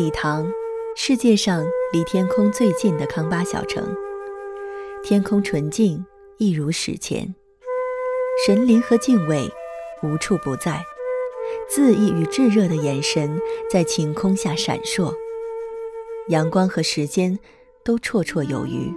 [0.00, 0.50] 礼堂，
[0.96, 1.62] 世界上
[1.92, 3.94] 离天空最近的康巴小城。
[5.02, 6.02] 天空纯净，
[6.38, 7.34] 一如史前。
[8.46, 9.46] 神灵和敬畏
[10.02, 10.82] 无处不在，
[11.70, 13.38] 恣意与炙热的眼神
[13.70, 15.14] 在晴空下闪烁。
[16.28, 17.38] 阳光和时间
[17.84, 18.90] 都绰绰有余，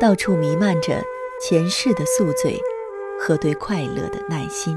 [0.00, 1.04] 到处弥漫着
[1.38, 2.58] 前世的宿醉
[3.20, 4.74] 和对快乐的耐心。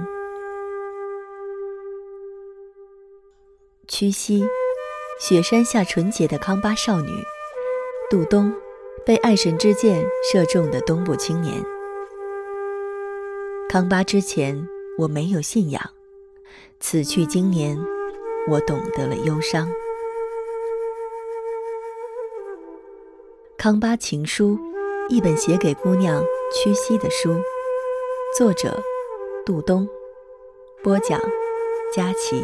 [3.88, 4.46] 屈膝，
[5.20, 7.12] 雪山下纯洁的康巴少女，
[8.10, 8.54] 杜冬，
[9.06, 10.02] 被爱神之箭
[10.32, 11.62] 射中的东部青年。
[13.68, 14.66] 康巴之前，
[14.98, 15.82] 我没有信仰；
[16.80, 17.78] 此去经年，
[18.48, 19.70] 我懂得了忧伤。
[23.58, 24.58] 康巴情书，
[25.10, 26.24] 一本写给姑娘
[26.54, 27.36] 屈膝的书。
[28.38, 28.82] 作者：
[29.46, 29.86] 杜冬。
[30.82, 31.20] 播讲：
[31.94, 32.42] 佳琪。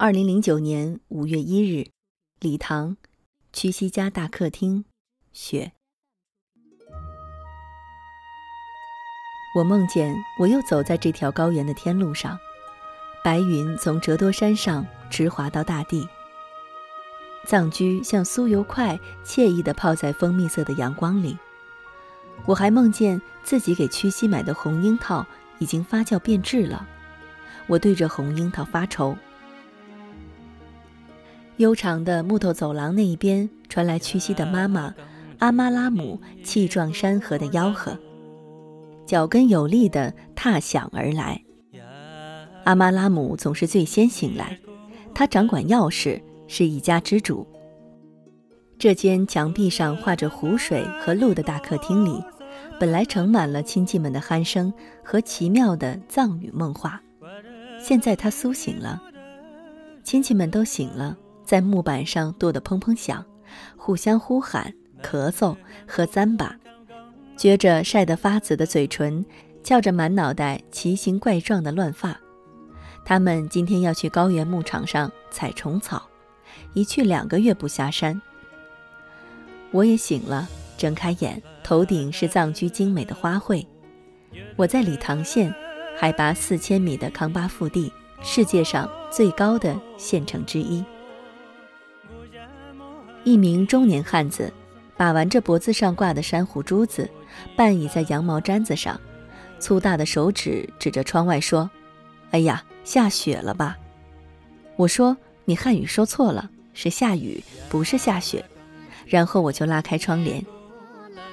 [0.00, 1.88] 二零零九年五月一日，
[2.38, 2.96] 礼堂，
[3.52, 4.84] 屈膝家大客厅，
[5.32, 5.72] 雪。
[9.56, 12.38] 我梦见我又走在这条高原的天路上，
[13.24, 16.08] 白云从折多山上直滑到大地。
[17.44, 21.36] 藏居像酥油块，惬意地泡在蜂蜜色的阳光里。
[22.46, 25.26] 我还梦见自己给屈膝买的红樱桃
[25.58, 26.86] 已经发酵变质了，
[27.66, 29.18] 我对着红樱桃发愁。
[31.58, 34.94] 悠长的木头走廊那一边传来屈膝的妈妈
[35.40, 37.98] 阿妈拉姆气壮山河的吆喝，
[39.04, 41.42] 脚跟有力地踏响而来。
[42.64, 44.56] 阿妈拉姆总是最先醒来，
[45.12, 47.46] 她掌管钥匙，是一家之主。
[48.78, 52.22] 这间墙壁上画着湖水和鹿的大客厅里，
[52.78, 57.02] 本来盛满了亲戚们的鼾声和奇妙的藏语梦话。
[57.80, 59.02] 现在他苏醒了，
[60.04, 61.16] 亲戚们都醒了。
[61.48, 63.24] 在木板上跺得砰砰响，
[63.74, 66.54] 互相呼喊、咳嗽和簪把，
[67.38, 69.24] 撅着晒得发紫的嘴唇，
[69.64, 72.20] 翘着满脑袋奇形怪状的乱发。
[73.02, 76.06] 他们今天要去高原牧场上采虫草，
[76.74, 78.20] 一去两个月不下山。
[79.70, 83.66] 我也醒了，睁开眼，头顶是藏居精美的花卉。
[84.54, 85.54] 我在理塘县，
[85.96, 90.84] 海拔四千米的康巴腹地，世界上最高的县城之一。
[93.28, 94.50] 一名中年汉子
[94.96, 97.06] 把玩着脖子上挂的珊瑚珠子，
[97.54, 98.98] 半倚在羊毛毡子上，
[99.58, 101.70] 粗大的手指指着窗外说
[102.32, 103.76] ：“哎呀，下雪了吧？”
[104.76, 108.42] 我说：“你汉语说错了，是下雨，不是下雪。”
[109.04, 110.42] 然后我就拉开窗帘，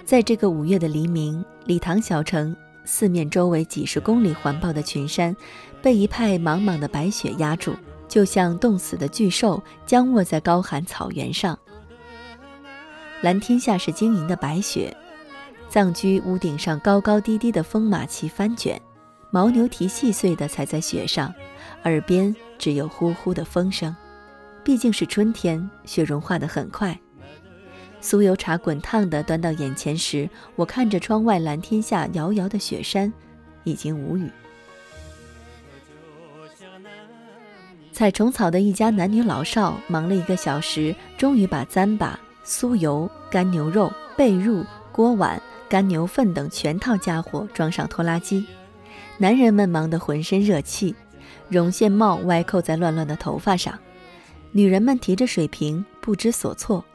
[0.03, 5.33] 在这个五月的黎明，礼堂小城四面周围几十公里环抱的群山，
[5.81, 7.73] 被一派茫茫的白雪压住，
[8.09, 11.57] 就像冻死的巨兽僵卧在高寒草原上。
[13.21, 14.95] 蓝天下是晶莹的白雪，
[15.69, 18.79] 藏居屋顶上高高低低的风马旗翻卷，
[19.31, 21.33] 牦牛蹄细碎地踩在雪上，
[21.85, 23.95] 耳边只有呼呼的风声。
[24.63, 26.99] 毕竟是春天，雪融化得很快。
[28.01, 33.11] 酥油茶滚烫的端到眼前时，我看着窗外蓝天下遥遥的雪山，
[33.63, 34.29] 已经无语。
[37.91, 42.19] 采虫草的一家男女老少忙了一个小时，终于把簪把。
[42.45, 48.45] 酥油、干牛肉、被褥、锅碗、干牛粪等全套家伙装上拖拉机，
[49.17, 50.95] 男人们忙得浑身热气，
[51.49, 53.79] 绒线帽歪扣在乱乱的头发上，
[54.51, 56.85] 女人们提着水瓶不知所措。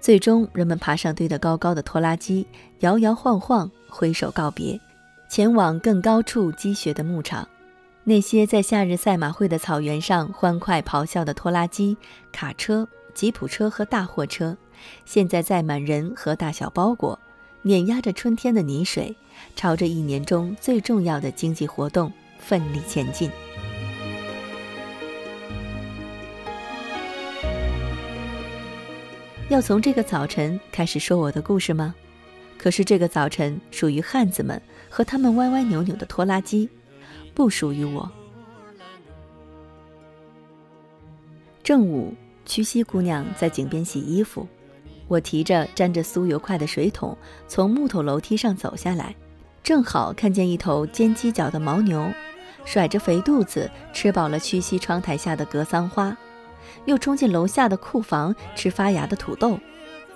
[0.00, 2.46] 最终，人们爬上堆得高高的拖拉机，
[2.80, 4.80] 摇摇晃晃挥手告别，
[5.28, 7.46] 前往更高处积雪的牧场。
[8.02, 11.96] 那些在夏日赛马会的草原上欢快咆哮的拖拉机、
[12.32, 12.86] 卡车。
[13.14, 14.56] 吉普车和大货车，
[15.06, 17.18] 现在载满人和大小包裹，
[17.62, 19.14] 碾压着春天的泥水，
[19.54, 23.30] 朝着一年中最重要的经济活动奋力前进。
[29.48, 31.94] 要从这个早晨开始说我的故事吗？
[32.58, 36.68] 可是这个早晨属于汉子们和他们歪歪扭扭的拖拉机，
[37.32, 38.10] 不属于我。
[41.62, 42.12] 正午。
[42.44, 44.46] 屈膝姑娘在井边洗衣服，
[45.08, 47.16] 我提着沾着酥油块的水桶
[47.48, 49.14] 从木头楼梯上走下来，
[49.62, 52.12] 正好看见一头尖犄角的牦牛，
[52.64, 56.16] 甩着肥肚子，吃饱了屈膝窗台下的格桑花，
[56.84, 59.58] 又冲进楼下的库房吃发芽的土豆。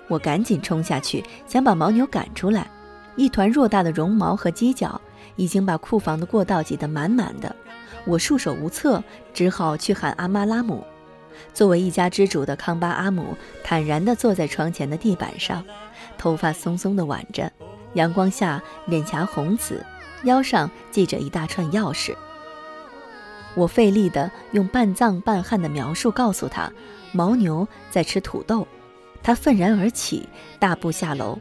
[0.07, 2.71] 我赶紧冲下去，想把牦牛赶出来。
[3.17, 5.01] 一团偌大的绒毛和犄角
[5.37, 7.55] 已经把库房的过道挤得满满的，
[8.07, 9.03] 我束手无策，
[9.35, 10.85] 只好去喊阿妈拉姆。
[11.53, 15.65] 作为一家之主的康巴阿姆坦然地坐在窗前的地板上，
[16.17, 17.51] 头发松松地挽着，
[17.95, 19.85] 阳光下脸颊红紫，
[20.25, 22.15] 腰上系着一大串钥匙。
[23.55, 26.71] 我费力地用半藏半汉的描述告诉他，
[27.13, 28.67] 牦牛在吃土豆。
[29.23, 30.29] 他愤然而起，
[30.61, 31.39] 大步下楼。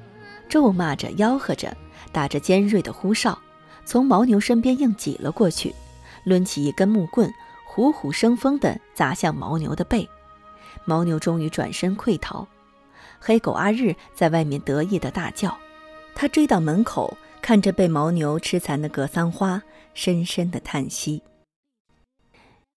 [0.50, 1.76] 咒骂着，吆喝着，
[2.12, 3.38] 打着尖锐的呼哨，
[3.86, 5.76] 从牦牛身边硬挤了过去，
[6.24, 7.32] 抡起一根木棍，
[7.78, 10.10] 虎虎生风地砸向牦牛的背。
[10.88, 12.48] 牦牛终于转身溃逃。
[13.20, 15.56] 黑狗阿日在外面得意地大叫。
[16.16, 19.62] 他追到门口，看着被牦牛吃残的格桑花，
[19.94, 21.22] 深深地叹息。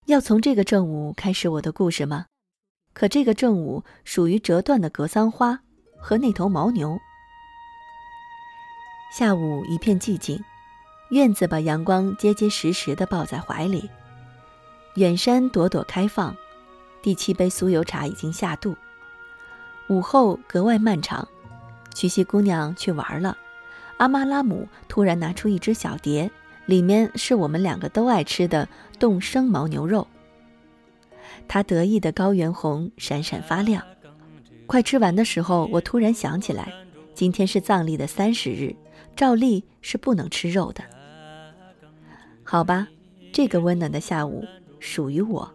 [0.04, 2.26] 要从这个正午开始我的故事吗？
[2.92, 5.60] 可这个正午属于折断的格桑花
[5.96, 6.98] 和那头牦牛。
[9.10, 10.38] 下午一片寂静，
[11.10, 13.88] 院子把阳光结结实实地抱在怀里。
[14.96, 16.36] 远山朵朵开放，
[17.00, 18.76] 第七杯酥油茶已经下肚。
[19.88, 21.28] 午后格外漫长，
[21.94, 23.38] 曲西姑娘去玩了。
[23.98, 26.28] 阿妈拉姆突然拿出一只小碟，
[26.66, 30.06] 里面是我们两个都爱吃的冻生牦牛肉。
[31.46, 33.84] 她得意的高原红闪闪发亮。
[34.66, 36.72] 快吃完的时候，我突然想起来，
[37.14, 38.74] 今天是藏历的三十日。
[39.16, 40.82] 照例是不能吃肉的，
[42.42, 42.88] 好吧？
[43.32, 44.44] 这个温暖的下午
[44.80, 45.48] 属于我。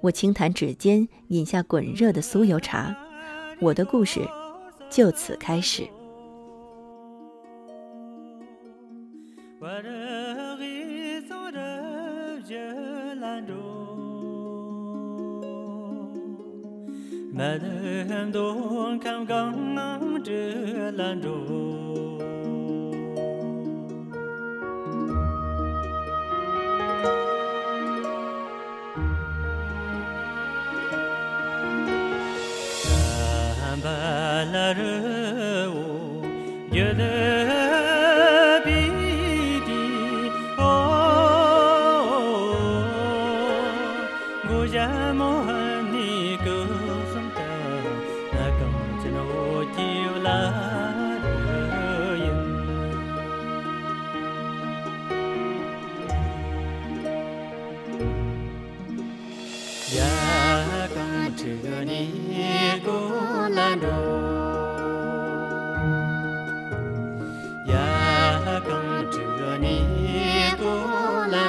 [0.00, 2.96] 我轻弹指尖，饮下滚热的酥油茶，
[3.60, 4.20] 我的故事
[4.88, 5.86] 就此开始。
[33.84, 34.94] bələru
[36.72, 37.23] Gülür